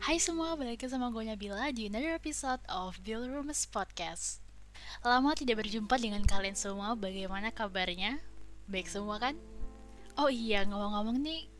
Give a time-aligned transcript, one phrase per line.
[0.00, 4.40] Hai semua, balik lagi sama gue Nabila di another episode of Bill Rooms Podcast
[5.04, 8.16] Lama tidak berjumpa dengan kalian semua, bagaimana kabarnya?
[8.64, 9.36] Baik semua kan?
[10.16, 11.52] Oh iya, ngomong-ngomong nih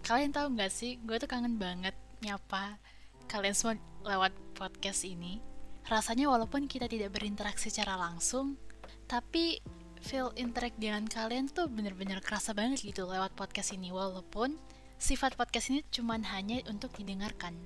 [0.00, 1.92] Kalian tahu gak sih, gue tuh kangen banget
[2.24, 2.80] nyapa
[3.28, 3.76] kalian semua
[4.08, 5.44] lewat podcast ini
[5.84, 8.56] Rasanya walaupun kita tidak berinteraksi secara langsung
[9.04, 9.60] Tapi
[10.00, 14.56] feel interact dengan kalian tuh bener-bener kerasa banget gitu lewat podcast ini Walaupun
[14.96, 17.58] sifat podcast ini cuman hanya untuk didengarkan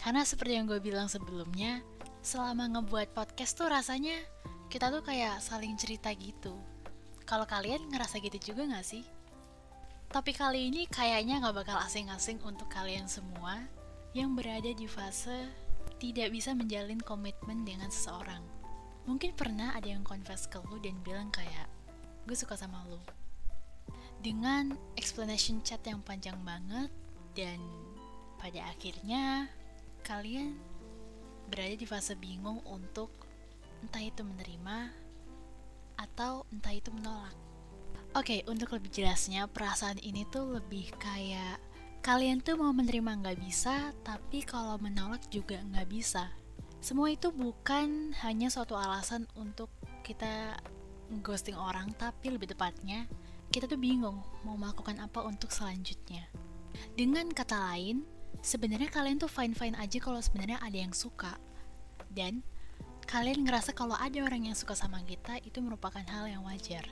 [0.00, 1.84] karena seperti yang gue bilang sebelumnya,
[2.24, 4.16] selama ngebuat podcast tuh rasanya
[4.72, 6.56] kita tuh kayak saling cerita gitu.
[7.24, 9.04] Kalau kalian ngerasa gitu juga gak sih?
[10.08, 13.64] Tapi kali ini kayaknya gak bakal asing-asing untuk kalian semua
[14.14, 15.50] yang berada di fase
[15.98, 18.42] tidak bisa menjalin komitmen dengan seseorang.
[19.04, 21.68] Mungkin pernah ada yang confess ke lu dan bilang kayak,
[22.24, 23.00] gue suka sama lu.
[24.24, 26.88] Dengan explanation chat yang panjang banget
[27.36, 27.60] dan
[28.40, 29.48] pada akhirnya
[30.04, 30.60] kalian
[31.48, 33.08] berada di fase bingung untuk
[33.80, 34.92] entah itu menerima
[35.96, 37.32] atau entah itu menolak.
[38.14, 41.58] Oke, okay, untuk lebih jelasnya, perasaan ini tuh lebih kayak
[42.04, 46.30] kalian tuh mau menerima nggak bisa, tapi kalau menolak juga nggak bisa.
[46.78, 49.72] Semua itu bukan hanya suatu alasan untuk
[50.06, 50.54] kita
[51.24, 53.08] ghosting orang, tapi lebih tepatnya
[53.50, 56.28] kita tuh bingung mau melakukan apa untuk selanjutnya.
[56.94, 58.04] Dengan kata lain,
[58.40, 61.36] sebenarnya kalian tuh fine-fine aja kalau sebenarnya ada yang suka.
[62.10, 62.40] Dan
[63.04, 66.88] kalian ngerasa kalau ada orang yang suka sama kita itu merupakan hal yang wajar.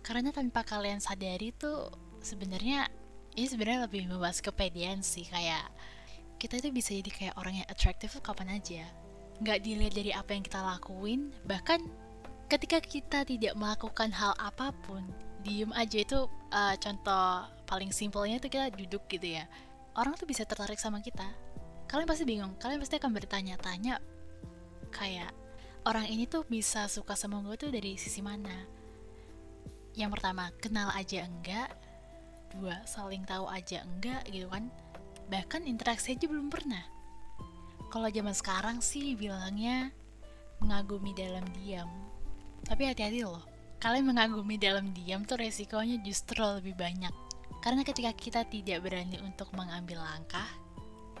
[0.00, 1.92] Karena tanpa kalian sadari tuh
[2.24, 2.88] sebenarnya
[3.34, 5.66] ini sebenarnya lebih membahas kepedean sih kayak
[6.38, 8.84] kita itu bisa jadi kayak orang yang atraktif kapan aja.
[9.42, 11.82] Nggak dilihat dari apa yang kita lakuin, bahkan
[12.46, 15.02] ketika kita tidak melakukan hal apa pun,
[15.42, 19.44] diem aja itu uh, contoh paling simpelnya itu kita duduk gitu ya
[19.94, 21.26] orang tuh bisa tertarik sama kita.
[21.86, 24.02] Kalian pasti bingung kalian pasti akan bertanya-tanya
[24.90, 25.30] kayak
[25.86, 28.66] orang ini tuh bisa suka sama gue tuh dari sisi mana?
[29.94, 31.70] Yang pertama kenal aja enggak?
[32.54, 34.70] Dua saling tahu aja enggak gitu kan?
[35.30, 36.82] Bahkan interaksi aja belum pernah.
[37.90, 39.94] Kalau zaman sekarang sih bilangnya
[40.58, 41.86] mengagumi dalam diam.
[42.66, 43.44] Tapi hati-hati loh
[43.84, 47.12] kalian mengagumi dalam diam tuh resikonya justru lebih banyak.
[47.64, 50.44] Karena ketika kita tidak berani untuk mengambil langkah,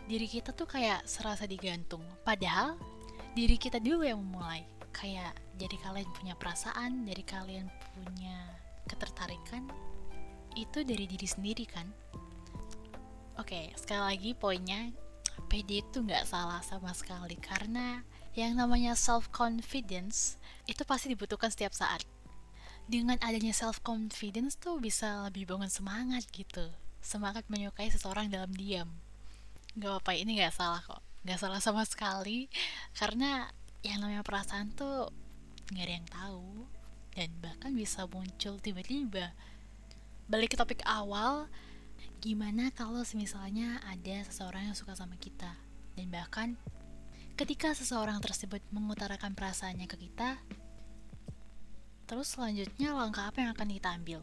[0.04, 2.04] diri kita tuh kayak serasa digantung.
[2.20, 2.76] Padahal
[3.32, 4.60] diri kita dulu yang memulai.
[4.92, 7.64] Kayak jadi kalian punya perasaan, dari kalian
[7.96, 8.36] punya
[8.84, 9.72] ketertarikan,
[10.52, 11.88] itu dari diri sendiri kan.
[13.40, 14.92] Oke, sekali lagi poinnya,
[15.48, 18.04] PD itu nggak salah sama sekali karena
[18.38, 20.38] yang namanya self confidence
[20.70, 22.06] itu pasti dibutuhkan setiap saat
[22.84, 26.68] dengan adanya self confidence tuh bisa lebih bangun semangat gitu.
[27.00, 28.88] Semangat menyukai seseorang dalam diam.
[29.76, 31.00] Gak apa ini gak salah kok.
[31.24, 32.48] Gak salah sama sekali.
[32.96, 33.48] Karena
[33.84, 35.08] yang namanya perasaan tuh
[35.72, 36.48] gak ada yang tahu.
[37.16, 39.32] Dan bahkan bisa muncul tiba-tiba.
[40.28, 41.48] Balik ke topik awal
[42.24, 45.52] gimana kalau misalnya ada seseorang yang suka sama kita?
[45.96, 46.56] Dan bahkan
[47.36, 50.40] ketika seseorang tersebut mengutarakan perasaannya ke kita
[52.04, 54.20] Terus selanjutnya langkah apa yang akan kita ambil?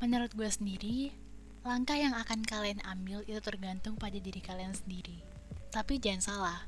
[0.00, 1.12] Menurut gue sendiri,
[1.60, 5.20] langkah yang akan kalian ambil itu tergantung pada diri kalian sendiri.
[5.68, 6.60] Tapi jangan salah,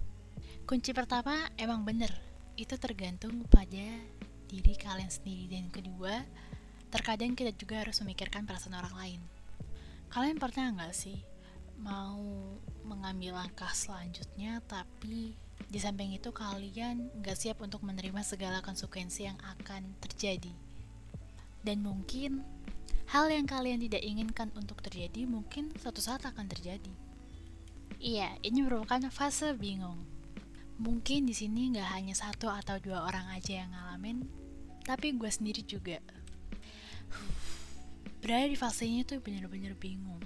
[0.69, 2.12] kunci pertama emang bener,
[2.60, 3.86] itu tergantung pada
[4.48, 5.56] diri kalian sendiri.
[5.56, 6.20] Dan kedua,
[6.92, 9.20] terkadang kita juga harus memikirkan perasaan orang lain.
[10.12, 11.18] Kalian pernah nggak sih
[11.76, 12.24] mau
[12.88, 15.36] mengambil langkah selanjutnya tapi
[15.67, 20.55] di samping itu kalian gak siap untuk menerima segala konsekuensi yang akan terjadi.
[21.67, 22.47] Dan mungkin
[23.11, 26.95] hal yang kalian tidak inginkan untuk terjadi mungkin suatu saat akan terjadi.
[27.99, 29.99] Iya, ini merupakan fase bingung.
[30.77, 34.28] Mungkin di sini nggak hanya satu atau dua orang aja yang ngalamin,
[34.84, 35.99] tapi gue sendiri juga.
[38.21, 40.21] Berada di fase ini tuh bener-bener bingung.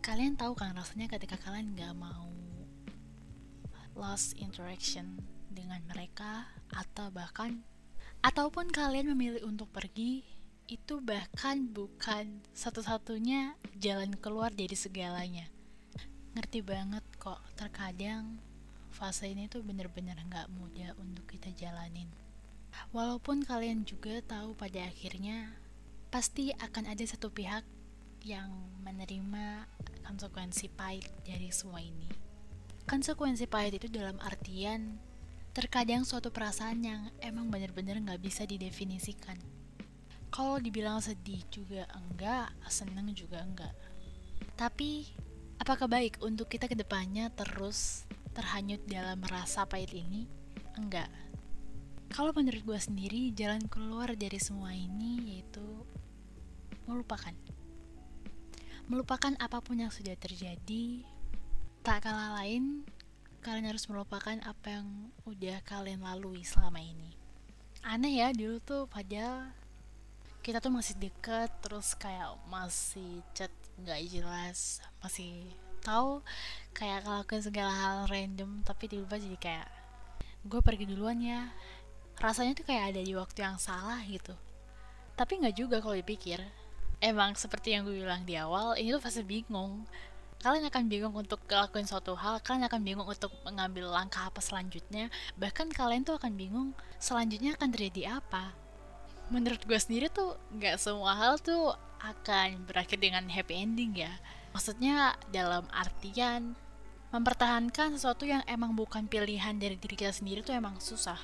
[0.00, 2.41] Kalian tahu kan rasanya ketika kalian nggak mau
[3.96, 5.20] lost interaction
[5.52, 7.60] dengan mereka atau bahkan
[8.24, 10.24] ataupun kalian memilih untuk pergi
[10.70, 15.50] itu bahkan bukan satu-satunya jalan keluar dari segalanya.
[16.32, 18.40] Ngerti banget kok terkadang
[18.94, 22.08] fase ini tuh bener-bener nggak mudah untuk kita jalanin.
[22.94, 25.52] Walaupun kalian juga tahu pada akhirnya
[26.08, 27.66] pasti akan ada satu pihak
[28.24, 28.48] yang
[28.80, 29.68] menerima
[30.08, 32.21] konsekuensi pahit dari semua ini
[32.86, 34.98] Konsekuensi pahit itu dalam artian
[35.52, 39.36] terkadang suatu perasaan yang emang bener-bener nggak bisa didefinisikan.
[40.32, 43.76] Kalau dibilang sedih juga enggak, seneng juga enggak.
[44.56, 45.12] Tapi
[45.62, 48.02] Apakah baik untuk kita ke depannya terus
[48.34, 50.26] terhanyut dalam rasa pahit ini?
[50.74, 51.06] Enggak.
[52.10, 55.62] Kalau menurut gue sendiri, jalan keluar dari semua ini yaitu
[56.90, 57.30] melupakan.
[58.90, 61.06] Melupakan apa pun yang sudah terjadi,
[61.82, 62.86] tak kalah lain,
[63.42, 67.18] kalian harus melupakan apa yang udah kalian lalui selama ini.
[67.82, 69.50] Aneh ya, dulu tuh pada
[70.46, 73.50] kita tuh masih deket, terus kayak masih chat
[73.82, 75.48] nggak jelas masih
[75.80, 76.20] tahu
[76.76, 79.68] kayak ngelakuin segala hal random tapi tiba-tiba jadi kayak
[80.46, 81.50] gue pergi duluan ya.
[82.22, 84.34] Rasanya tuh kayak ada di waktu yang salah gitu.
[85.18, 86.38] Tapi nggak juga kalau dipikir.
[87.02, 89.82] Emang seperti yang gue bilang di awal ini tuh fase bingung
[90.42, 95.08] kalian akan bingung untuk ngelakuin suatu hal kalian akan bingung untuk mengambil langkah apa selanjutnya
[95.38, 98.52] bahkan kalian tuh akan bingung selanjutnya akan terjadi apa
[99.32, 101.72] menurut gue sendiri tuh nggak semua hal tuh
[102.02, 104.12] akan berakhir dengan happy ending ya.
[104.52, 106.58] Maksudnya dalam artian
[107.14, 111.18] mempertahankan sesuatu yang emang bukan pilihan dari diri kita sendiri tuh emang susah.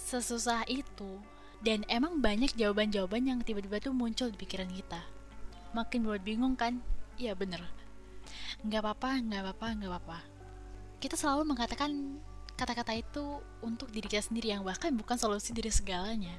[0.00, 1.20] Sesusah itu
[1.62, 5.00] dan emang banyak jawaban-jawaban yang tiba-tiba tuh muncul di pikiran kita.
[5.76, 6.82] Makin buat bingung kan?
[7.14, 7.62] Iya bener.
[8.64, 10.18] Nggak apa-apa, nggak apa-apa, nggak apa-apa.
[10.98, 12.20] Kita selalu mengatakan
[12.54, 16.38] kata-kata itu untuk diri kita sendiri yang bahkan bukan solusi dari segalanya.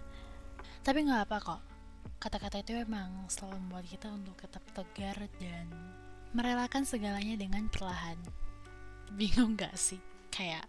[0.82, 1.62] Tapi nggak apa kok
[2.20, 5.70] kata-kata itu emang selalu membuat kita untuk tetap tegar dan
[6.34, 8.18] merelakan segalanya dengan perlahan.
[9.14, 10.02] Bingung gak sih?
[10.34, 10.66] Kayak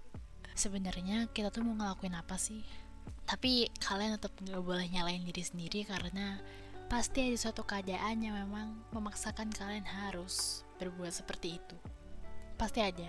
[0.52, 2.60] sebenarnya kita tuh mau ngelakuin apa sih?
[3.24, 6.38] Tapi kalian tetap gak boleh nyalain diri sendiri karena
[6.92, 11.76] pasti ada suatu keadaan yang memang memaksakan kalian harus berbuat seperti itu.
[12.56, 13.08] Pasti ada.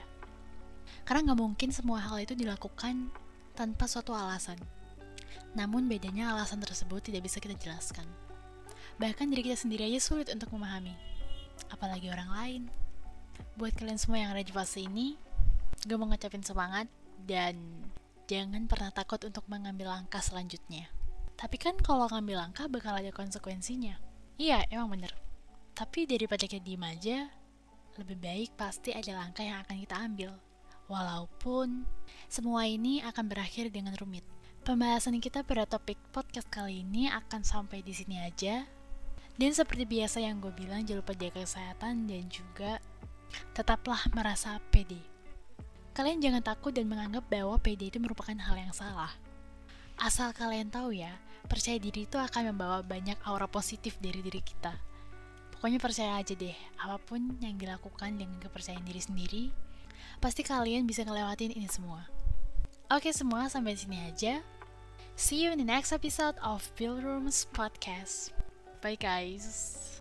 [1.03, 3.11] Karena nggak mungkin semua hal itu dilakukan
[3.55, 4.59] tanpa suatu alasan.
[5.55, 8.05] Namun bedanya alasan tersebut tidak bisa kita jelaskan.
[8.97, 10.93] Bahkan diri kita sendiri aja sulit untuk memahami.
[11.69, 12.61] Apalagi orang lain.
[13.57, 15.17] Buat kalian semua yang ada di fase ini,
[15.85, 16.89] gue mau ngecapin semangat
[17.25, 17.57] dan
[18.25, 20.89] jangan pernah takut untuk mengambil langkah selanjutnya.
[21.37, 23.97] Tapi kan kalau ngambil langkah bakal ada konsekuensinya.
[24.41, 25.13] Iya, emang bener.
[25.77, 27.29] Tapi daripada kita diem aja,
[27.97, 30.31] lebih baik pasti ada langkah yang akan kita ambil.
[30.87, 31.83] Walaupun
[32.31, 34.23] semua ini akan berakhir dengan rumit.
[34.63, 38.63] Pembahasan kita pada topik podcast kali ini akan sampai di sini aja.
[39.37, 42.81] Dan seperti biasa yang gue bilang, jangan lupa jaga kesehatan dan juga
[43.53, 44.97] tetaplah merasa pede.
[45.93, 49.13] Kalian jangan takut dan menganggap bahwa pede itu merupakan hal yang salah.
[49.97, 51.09] Asal kalian tahu ya,
[51.49, 54.73] percaya diri itu akan membawa banyak aura positif dari diri kita.
[55.57, 59.43] Pokoknya percaya aja deh, apa pun yang dilakukan dengan kepercayaan diri sendiri,
[60.21, 62.05] pasti kalian bisa ngelewatin ini semua.
[62.93, 64.45] Oke semua, sampai sini aja.
[65.17, 68.37] See you in the next episode of Bill Rooms Podcast.
[68.85, 69.96] Bye, guys.